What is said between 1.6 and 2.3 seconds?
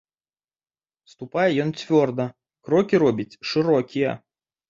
ён цвёрда,